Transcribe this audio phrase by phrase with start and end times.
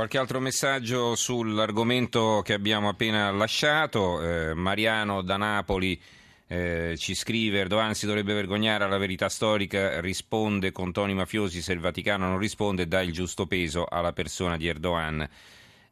[0.00, 4.22] Qualche altro messaggio sull'argomento che abbiamo appena lasciato.
[4.22, 6.00] Eh, Mariano da Napoli
[6.46, 11.60] eh, ci scrive: Erdogan si dovrebbe vergognare alla verità storica, risponde con toni mafiosi.
[11.60, 15.28] Se il Vaticano non risponde, dà il giusto peso alla persona di Erdogan.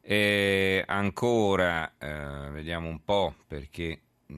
[0.01, 4.33] Eh, ancora, eh, vediamo un po' perché mh,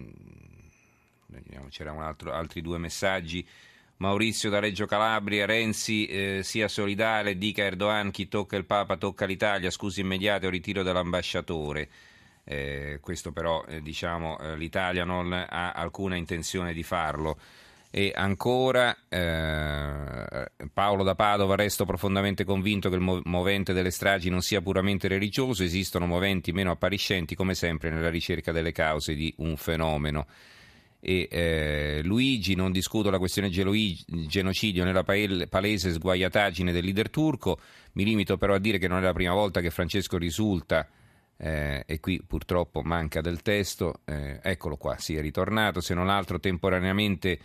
[1.33, 3.47] mm, c'erano altri due messaggi.
[4.01, 9.27] Maurizio da Reggio Calabria, Renzi eh, sia solidale, dica Erdogan chi tocca il Papa tocca
[9.27, 11.87] l'Italia, scusi immediate o ritiro dell'ambasciatore.
[12.43, 17.37] Eh, questo però eh, diciamo eh, l'Italia non ha alcuna intenzione di farlo.
[17.91, 24.41] E ancora eh, Paolo da Padova, resto profondamente convinto che il movente delle stragi non
[24.41, 29.55] sia puramente religioso, esistono moventi meno appariscenti come sempre nella ricerca delle cause di un
[29.57, 30.25] fenomeno
[31.01, 37.59] e eh, Luigi, non discuto la questione genocidio nella palese sguaiataggine del leader turco,
[37.93, 40.87] mi limito però a dire che non è la prima volta che Francesco risulta,
[41.37, 46.07] eh, e qui purtroppo manca del testo, eh, eccolo qua, si è ritornato, se non
[46.07, 47.39] altro temporaneamente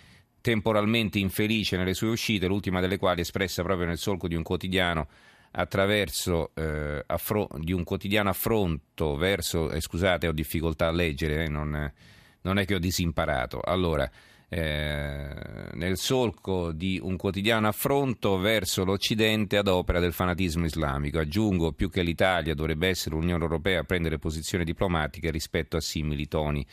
[0.47, 5.09] temporalmente infelice nelle sue uscite, l'ultima delle quali espressa proprio nel solco di un quotidiano
[5.51, 11.49] attraverso eh, affro- di un quotidiano affronto verso, eh, scusate ho difficoltà a leggere, eh,
[11.49, 11.93] non,
[12.47, 13.61] non è che ho disimparato.
[13.61, 14.09] Allora,
[14.49, 15.29] eh,
[15.73, 21.19] nel solco di un quotidiano affronto verso l'Occidente ad opera del fanatismo islamico.
[21.19, 26.29] Aggiungo più che l'Italia dovrebbe essere l'Unione Europea a prendere posizioni diplomatiche rispetto a simili
[26.29, 26.65] toni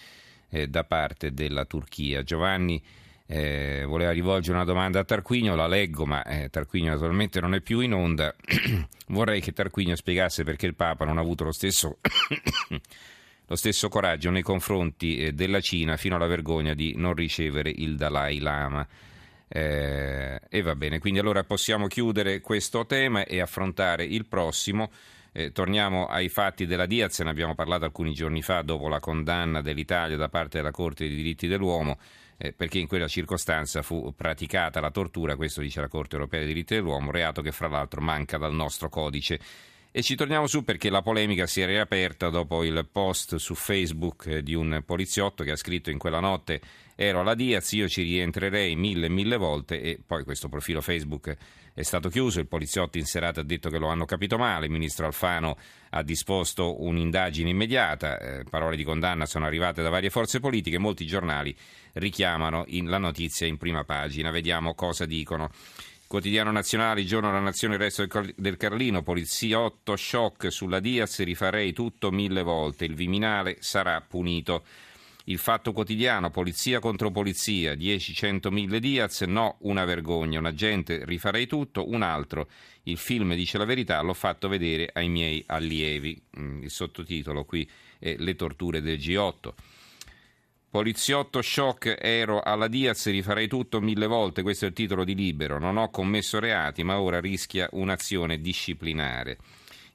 [0.50, 2.22] eh, da parte della Turchia.
[2.22, 2.82] Giovanni
[3.26, 7.62] eh, voleva rivolgere una domanda a Tarquinio, la leggo, ma eh, Tarquinio naturalmente non è
[7.62, 8.36] più in onda.
[9.08, 11.98] Vorrei che Tarquinio spiegasse perché il Papa non ha avuto lo stesso
[13.54, 17.96] lo stesso coraggio nei confronti eh, della Cina fino alla vergogna di non ricevere il
[17.96, 18.86] Dalai Lama.
[19.48, 24.90] Eh, e va bene, quindi allora possiamo chiudere questo tema e affrontare il prossimo.
[25.32, 29.62] Eh, torniamo ai fatti della Diaz, ne abbiamo parlato alcuni giorni fa dopo la condanna
[29.62, 32.00] dell'Italia da parte della Corte dei diritti dell'uomo,
[32.38, 36.50] eh, perché in quella circostanza fu praticata la tortura, questo dice la Corte europea dei
[36.50, 39.40] diritti dell'uomo, reato che fra l'altro manca dal nostro codice.
[39.96, 44.40] E ci torniamo su perché la polemica si è riaperta dopo il post su Facebook
[44.40, 46.60] di un poliziotto che ha scritto in quella notte
[46.96, 51.38] ero alla Diaz, io ci rientrerei mille mille volte e poi questo profilo Facebook
[51.76, 54.72] è stato chiuso, il poliziotto in serata ha detto che lo hanno capito male, il
[54.72, 55.58] ministro Alfano
[55.92, 61.06] ha disposto un'indagine immediata, eh, parole di condanna sono arrivate da varie forze politiche, molti
[61.06, 61.56] giornali
[61.94, 65.52] richiamano la notizia in prima pagina, vediamo cosa dicono.
[66.14, 72.12] Quotidiano nazionale, giorno della nazione, il resto del Carlino, poliziotto, shock sulla Diaz, rifarei tutto
[72.12, 74.64] mille volte, il Viminale sarà punito.
[75.24, 81.48] Il fatto quotidiano, polizia contro polizia, 10-100 mille Diaz, no, una vergogna, un agente, rifarei
[81.48, 82.48] tutto, un altro,
[82.84, 86.22] il film dice la verità, l'ho fatto vedere ai miei allievi.
[86.38, 89.52] Mm, il sottotitolo qui è Le torture del G8.
[90.74, 95.60] Poliziotto shock, ero alla Diaz, rifarei tutto mille volte, questo è il titolo di Libero,
[95.60, 99.38] non ho commesso reati ma ora rischia un'azione disciplinare.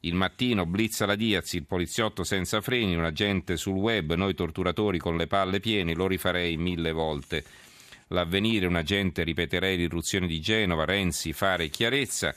[0.03, 4.99] Il mattino blizza la Diaz, il poliziotto senza freni, un agente sul web, noi torturatori
[4.99, 7.43] con le palle piene, lo rifarei mille volte.
[8.11, 12.33] L'avvenire, un agente, ripeterei l'irruzione di Genova, Renzi, fare chiarezza.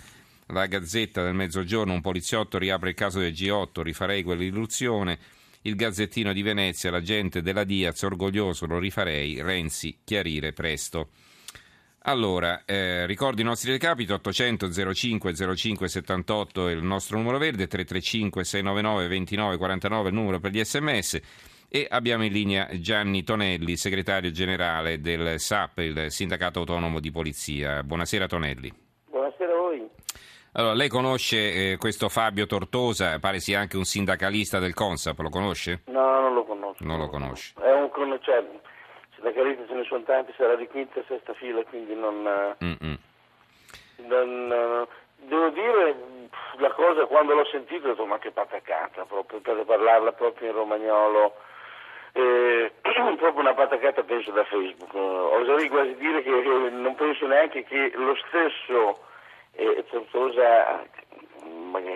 [0.47, 5.19] La Gazzetta del Mezzogiorno, un poliziotto riapre il caso del G8, rifarei quell'irruzione
[5.63, 11.09] il Gazzettino di Venezia, la gente della Diaz, orgoglioso, lo rifarei, Renzi, chiarire presto.
[12.05, 17.67] Allora, eh, ricordo i nostri recapiti 800 05 05 78 è il nostro numero verde,
[17.67, 21.19] 335 699 29 49 il numero per gli sms
[21.67, 27.83] e abbiamo in linea Gianni Tonelli, segretario generale del SAP, il Sindacato Autonomo di Polizia.
[27.83, 28.90] Buonasera Tonelli.
[30.53, 35.29] Allora, lei conosce eh, questo Fabio Tortosa, pare sia anche un sindacalista del Consap, lo
[35.29, 35.83] conosce?
[35.85, 36.83] No, non lo conosco.
[36.83, 37.53] Non lo conosce.
[37.61, 37.89] È un
[38.21, 38.43] cioè,
[39.15, 42.27] sindacalista ce ne sono tanti, sarà di quinta e sesta fila, quindi non,
[42.59, 42.97] eh,
[44.07, 44.87] non
[45.27, 45.95] devo dire
[46.57, 50.55] la cosa quando l'ho sentito ho detto ma che patacata proprio per parlarla proprio in
[50.55, 51.35] romagnolo
[52.13, 56.29] eh, proprio una patacata penso da Facebook oserei quasi dire che
[56.71, 59.09] non penso neanche che lo stesso
[59.53, 60.85] e Tortosa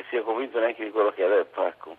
[0.10, 1.66] sia convinto neanche di quello che ha detto.
[1.66, 1.96] Ecco.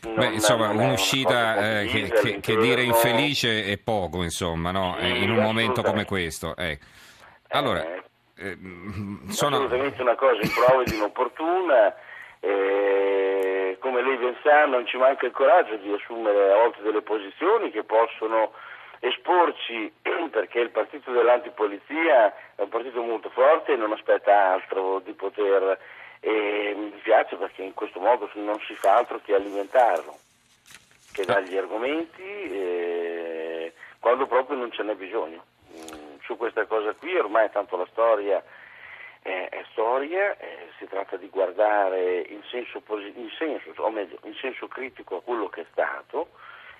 [0.00, 4.96] Beh, insomma, un'uscita eh, che, che, che, dire infelice è poco, insomma, no?
[5.00, 6.54] sì, in un momento come questo.
[6.56, 6.78] Eh.
[7.48, 8.02] Allora, eh,
[8.36, 8.58] eh,
[9.28, 9.56] sono...
[9.56, 11.94] Assolutamente una cosa improva ed inopportuna.
[12.40, 17.00] Eh, come lei ben sa, non ci manca il coraggio di assumere a volte delle
[17.00, 18.52] posizioni che possono
[19.04, 19.92] esporci
[20.30, 25.78] perché il partito dell'antipolizia è un partito molto forte e non aspetta altro di poter
[26.20, 30.16] e mi dispiace perché in questo modo non si fa altro che alimentarlo,
[31.12, 35.44] che dargli argomenti eh, quando proprio non ce n'è bisogno.
[35.72, 38.42] Mm, su questa cosa qui ormai tanto la storia
[39.20, 44.34] è, è storia, eh, si tratta di guardare in senso, in senso, o meglio, in
[44.40, 46.28] senso critico a quello che è stato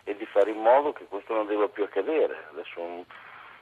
[0.04, 2.46] e di fare in modo che questo non debba più accadere.
[2.52, 3.04] Adesso,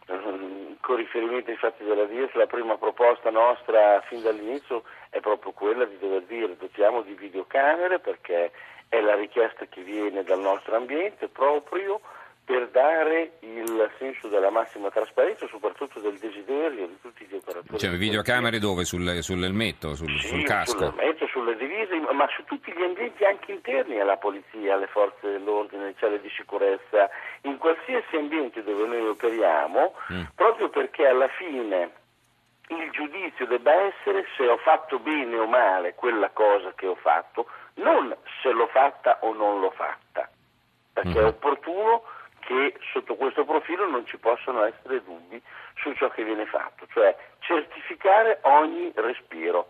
[0.80, 5.84] con riferimento ai fatti della DIES, la prima proposta nostra fin dall'inizio è proprio quella
[5.84, 8.50] di dover dire dotiamo di videocamere perché
[8.88, 12.00] è la richiesta che viene dal nostro ambiente proprio
[12.44, 17.78] per dare il senso della massima trasparenza, soprattutto del desiderio di tutti gli operatori.
[17.78, 18.84] Cioè videocamere dove?
[18.84, 20.90] Sul, sull'elmetto, sul, sì, sul casco?
[20.90, 21.11] sull'elmetto,
[22.12, 26.30] ma su tutti gli ambienti anche interni alla polizia, alle forze dell'ordine, alle celle di
[26.30, 27.10] sicurezza,
[27.42, 30.22] in qualsiasi ambiente dove noi operiamo, mm.
[30.34, 31.90] proprio perché alla fine
[32.68, 37.46] il giudizio debba essere se ho fatto bene o male quella cosa che ho fatto,
[37.74, 40.28] non se l'ho fatta o non l'ho fatta,
[40.92, 41.24] perché mm.
[41.24, 42.02] è opportuno
[42.40, 45.40] che sotto questo profilo non ci possono essere dubbi
[45.76, 49.68] su ciò che viene fatto, cioè certificare ogni respiro,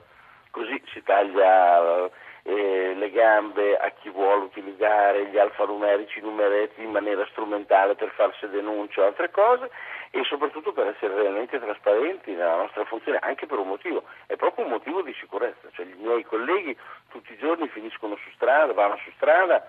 [0.51, 2.11] così si taglia
[2.45, 8.49] eh, le gambe a chi vuole utilizzare gli alfanumerici numeretti in maniera strumentale per farsi
[8.49, 9.71] denunce o altre cose
[10.11, 14.65] e soprattutto per essere realmente trasparenti nella nostra funzione, anche per un motivo, è proprio
[14.65, 16.77] un motivo di sicurezza, cioè i miei colleghi
[17.11, 19.65] tutti i giorni finiscono su strada, vanno su strada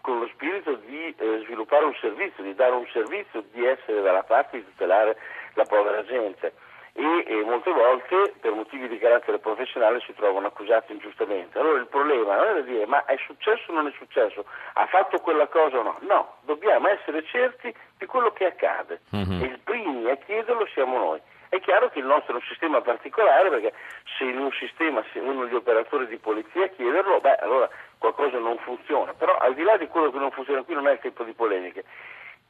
[0.00, 4.22] con lo spirito di eh, sviluppare un servizio, di dare un servizio, di essere dalla
[4.22, 5.16] parte di tutelare
[5.54, 6.52] la povera gente
[6.94, 11.58] e, e, molte volte per motivi di carattere professionale si trovano accusati ingiustamente.
[11.58, 14.44] Allora il problema non è da dire ma è successo o non è successo,
[14.74, 19.42] ha fatto quella cosa o no, no, dobbiamo essere certi di quello che accade mm-hmm.
[19.42, 21.20] e i primi a chiederlo siamo noi.
[21.48, 23.74] È chiaro che il nostro è un sistema particolare perché
[24.16, 27.68] se in un sistema se uno degli operatori di polizia a chiederlo, beh allora
[27.98, 30.92] qualcosa non funziona, però al di là di quello che non funziona qui non è
[30.92, 31.84] il tempo di polemiche.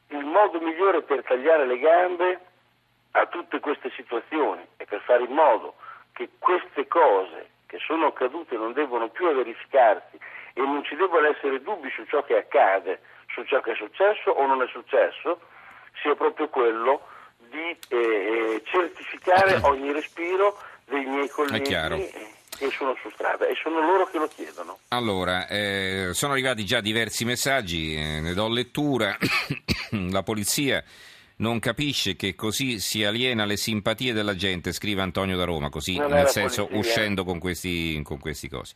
[0.09, 2.39] Il modo migliore per tagliare le gambe
[3.15, 5.75] a tutte queste situazioni e per fare in modo
[6.13, 10.17] che queste cose che sono accadute non devono più verificarsi
[10.53, 14.29] e non ci devono essere dubbi su ciò che accade, su ciò che è successo
[14.29, 15.39] o non è successo,
[16.01, 17.01] sia proprio quello
[17.49, 21.71] di eh, eh, certificare ogni respiro dei miei colleghi
[22.55, 24.77] che sono su strada e sono loro che lo chiedono.
[24.89, 29.17] Allora, eh, sono arrivati già diversi messaggi, eh, ne do lettura.
[30.11, 30.83] La polizia
[31.37, 35.97] non capisce che così si aliena le simpatie della gente, scrive Antonio da Roma, così
[35.97, 36.79] non nel senso polizia.
[36.79, 38.73] uscendo con questi, con questi cosi,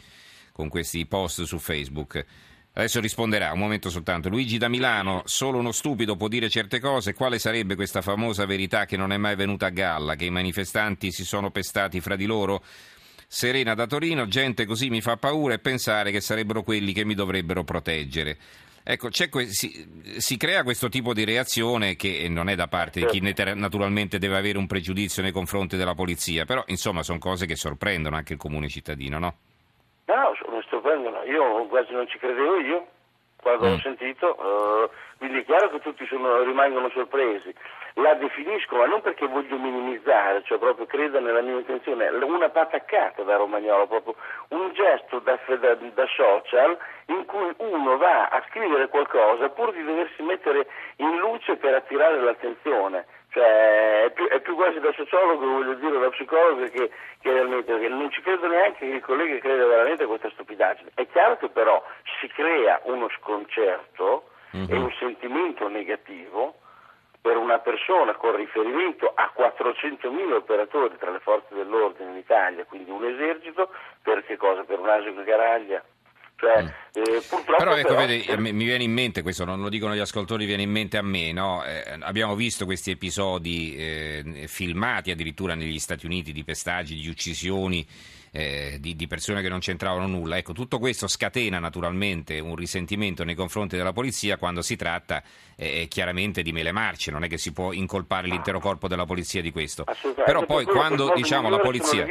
[0.51, 2.25] con questi post su Facebook.
[2.74, 4.30] Adesso risponderà, un momento soltanto.
[4.30, 7.15] Luigi da Milano, solo uno stupido può dire certe cose.
[7.15, 11.12] Quale sarebbe questa famosa verità che non è mai venuta a galla, che i manifestanti
[11.12, 12.63] si sono pestati fra di loro?
[13.27, 17.15] Serena da Torino, gente così mi fa paura e pensare che sarebbero quelli che mi
[17.15, 18.38] dovrebbero proteggere.
[18.89, 19.69] Ecco, si,
[20.18, 24.38] si, crea questo tipo di reazione che non è da parte di chi naturalmente deve
[24.38, 28.40] avere un pregiudizio nei confronti della polizia, però insomma sono cose che sorprendono anche il
[28.40, 29.33] comune cittadino, no?
[30.06, 31.21] No, mi sorprendono.
[31.23, 32.88] Io quasi non ci credevo io
[33.42, 33.71] quando mm.
[33.71, 37.54] l'ho sentito, uh, quindi è chiaro che tutti sono, rimangono sorpresi.
[37.99, 43.23] La definisco, ma non perché voglio minimizzare, cioè proprio credo nella mia intenzione, una pataccata
[43.23, 44.16] da romagnolo, proprio
[44.49, 46.77] un gesto da, da, da social
[47.07, 52.19] in cui uno va a scrivere qualcosa pur di doversi mettere in luce per attirare
[52.21, 53.07] l'attenzione.
[53.31, 57.71] Cioè, è, più, è, più, quasi da sociologo, voglio dire, da psicologo che, che realmente,
[57.71, 60.92] perché non ci credo neanche che il collega creda veramente a questa stupidaggine.
[60.94, 61.83] È chiaro che però
[62.19, 64.71] si crea uno sconcerto mm-hmm.
[64.71, 66.56] e un sentimento negativo
[67.28, 72.90] per una persona con riferimento a 400.000 operatori tra le forze dell'ordine in Italia, quindi
[72.90, 73.69] un esercito,
[74.02, 74.64] per che cosa?
[74.64, 75.84] Per un asino garaglia?
[76.38, 76.68] Cioè, mm.
[76.94, 77.22] eh,
[77.57, 78.06] però ecco, però...
[78.06, 80.96] Vede, eh, mi viene in mente, questo non lo dicono gli ascoltatori, viene in mente
[80.96, 81.66] a me, no?
[81.66, 87.86] eh, abbiamo visto questi episodi eh, filmati addirittura negli Stati Uniti di pestaggi, di uccisioni
[88.31, 90.38] eh, di, di, persone che non c'entravano nulla.
[90.38, 95.24] Ecco, tutto questo scatena naturalmente un risentimento nei confronti della polizia quando si tratta
[95.56, 99.42] eh, chiaramente di mele marce, non è che si può incolpare l'intero corpo della polizia
[99.42, 99.86] di questo.
[100.26, 102.06] Però poi quando diciamo la polizia...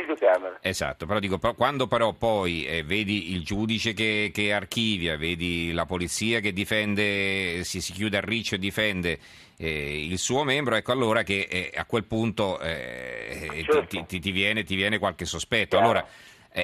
[0.60, 5.86] Esatto, però dico, quando però poi eh, vedi il giudice che, che, archivia, vedi la
[5.86, 9.18] polizia che difende, si, si chiude a riccio e difende
[9.58, 13.86] eh, il suo membro, ecco allora che eh, a quel punto eh, certo.
[13.86, 15.78] ti, ti, ti, viene, ti, viene, qualche sospetto.
[15.78, 16.06] Allora,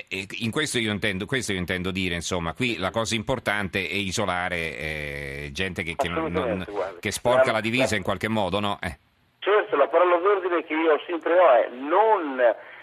[0.09, 3.95] eh, in questo io, intendo, questo io, intendo, dire, insomma, qui la cosa importante è
[3.95, 6.65] isolare eh, gente che, che, non,
[6.99, 8.79] che, sporca la divisa in qualche modo, no?
[8.81, 8.97] Eh.
[9.41, 12.41] Certo, la parola d'ordine che io sempre ho è non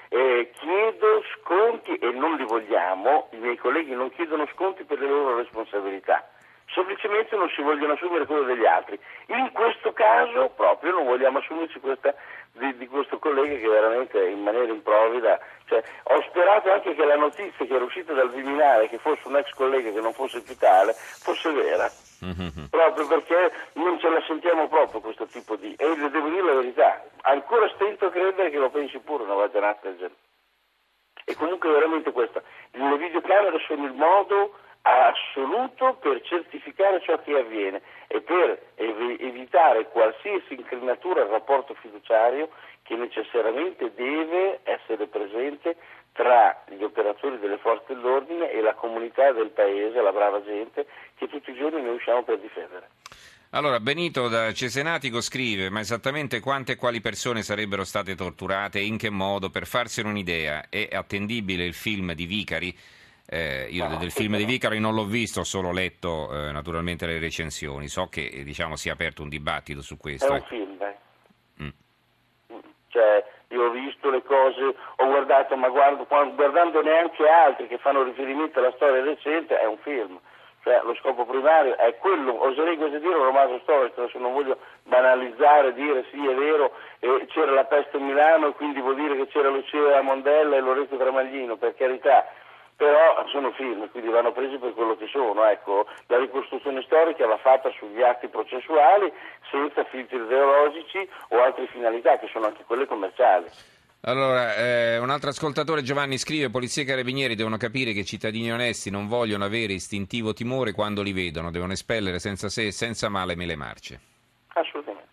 [0.09, 5.07] eh, chiedo sconti e non li vogliamo, i miei colleghi non chiedono sconti per le
[5.07, 6.29] loro responsabilità
[6.73, 8.99] semplicemente non si vogliono assumere quello degli altri.
[9.27, 12.13] In questo caso proprio non vogliamo assumerci questa
[12.53, 17.15] di, di, questo collega che veramente in maniera improvvida, cioè, ho sperato anche che la
[17.15, 20.57] notizia che era uscita dal Viminale, che fosse un ex collega che non fosse più
[20.57, 21.89] tale, fosse vera.
[22.25, 22.65] Mm-hmm.
[22.69, 25.73] Proprio perché non ce la sentiamo proprio questo tipo di...
[25.75, 29.87] e devo dire la verità, ancora stento a credere che lo pensi pure una vaginata
[29.87, 30.15] del genere.
[31.23, 37.81] E comunque veramente questo, le videocamere sono il modo assoluto per certificare ciò che avviene
[38.07, 42.49] e per ev- evitare qualsiasi inclinatura al rapporto fiduciario
[42.83, 45.75] che necessariamente deve essere presente
[46.13, 51.27] tra gli operatori delle forze dell'ordine e la comunità del paese, la brava gente che
[51.27, 52.89] tutti i giorni noi usciamo per difendere.
[53.51, 58.85] Allora, Benito da Cesenatico scrive: Ma esattamente quante e quali persone sarebbero state torturate e
[58.85, 59.49] in che modo?
[59.49, 62.77] Per farsene un'idea, è attendibile il film di Vicari?
[63.31, 67.05] Eh, io no, del film di Vicari non l'ho visto, ho solo letto eh, naturalmente
[67.05, 67.87] le recensioni.
[67.87, 70.25] So che diciamo, si è aperto un dibattito su questo.
[70.25, 70.47] È un ecco.
[70.47, 70.97] film, eh.
[71.61, 71.69] mm.
[72.87, 78.01] Cioè, io ho visto le cose, ho guardato, ma guardo, guardando neanche altri che fanno
[78.01, 80.19] riferimento alla storia recente, è un film.
[80.63, 84.57] Cioè, lo scopo primario è quello, oserei quasi dire un romanzo storico, adesso non voglio
[84.83, 89.15] banalizzare, dire sì è vero, eh, c'era la peste a Milano e quindi vuol dire
[89.15, 92.25] che c'era Lucia Mondella e Lorenzo Tramaglino, per carità,
[92.79, 95.43] però sono film, quindi vanno presi per quello che sono.
[95.43, 99.11] Ecco, la ricostruzione storica va fatta sugli atti processuali
[99.51, 103.47] senza filtri ideologici o altre finalità che sono anche quelle commerciali.
[104.03, 108.49] Allora, eh, un altro ascoltatore Giovanni scrive: Polizia e carabinieri devono capire che i cittadini
[108.49, 113.09] onesti non vogliono avere istintivo timore quando li vedono, devono espellere senza sé e senza
[113.09, 113.99] male mele marce.
[114.53, 115.09] Assolutamente.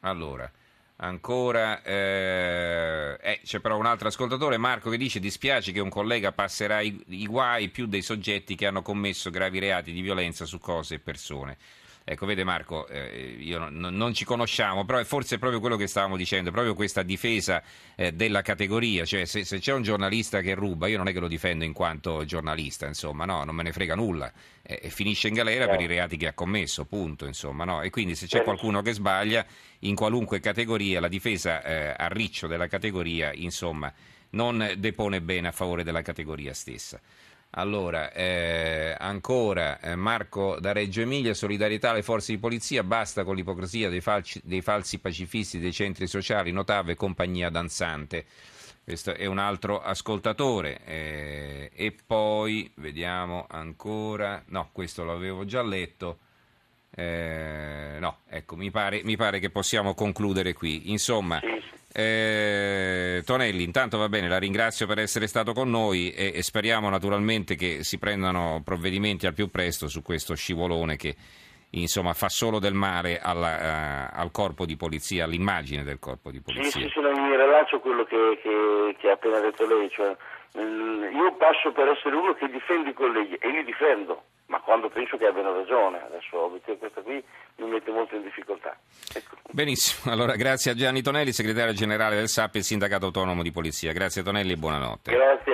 [0.00, 0.50] Allora,
[1.02, 6.32] Ancora eh, eh, c'è però un altro ascoltatore, Marco, che dice dispiace che un collega
[6.32, 10.58] passerà i, i guai più dei soggetti che hanno commesso gravi reati di violenza su
[10.58, 11.56] cose e persone.
[12.10, 15.86] Ecco, vede Marco, eh, io non, non, ci conosciamo, però è forse proprio quello che
[15.86, 17.62] stavamo dicendo, proprio questa difesa
[17.94, 21.20] eh, della categoria, cioè se, se, c'è un giornalista che ruba, io non è che
[21.20, 25.28] lo difendo in quanto giornalista, insomma, no, non me ne frega nulla, eh, e finisce
[25.28, 27.80] in galera per i reati che ha commesso, punto, insomma, no?
[27.80, 29.46] E quindi se c'è qualcuno che sbaglia,
[29.80, 33.92] in qualunque categoria, la difesa eh, a riccio della categoria, insomma,
[34.30, 37.00] non depone bene a favore della categoria stessa.
[37.54, 43.34] Allora, eh, ancora eh, Marco da Reggio Emilia, solidarietà alle forze di polizia, basta con
[43.34, 48.24] l'ipocrisia dei, falci, dei falsi pacifisti dei centri sociali, Notave compagnia danzante.
[48.84, 50.80] Questo è un altro ascoltatore.
[50.84, 56.18] Eh, e poi vediamo ancora, no, questo l'avevo già letto.
[56.94, 60.90] Eh, no, ecco, mi pare, mi pare, che possiamo concludere qui.
[60.90, 61.40] Insomma,
[61.92, 66.88] eh, Tonelli, intanto va bene, la ringrazio per essere stato con noi e, e, speriamo
[66.88, 71.16] naturalmente che si prendano provvedimenti al più presto su questo scivolone che
[71.70, 76.40] insomma fa solo del male alla, uh, al corpo di polizia, all'immagine del corpo di
[76.40, 76.70] polizia.
[76.70, 80.16] Sì, sì, sì mi rilascio quello che, che, che, ha appena detto lei, cioè,
[80.54, 85.16] io passo per essere uno che difende i colleghi e li difendo ma quando penso
[85.16, 86.02] che abbiano ragione.
[86.02, 87.22] Adesso questa qui
[87.58, 88.76] mi mette molto in difficoltà.
[89.14, 89.36] Ecco.
[89.50, 93.92] Benissimo, allora grazie a Gianni Tonelli, segretario generale del SAP e Sindacato Autonomo di Polizia.
[93.92, 95.12] Grazie Tonelli e buonanotte.
[95.12, 95.50] Grazie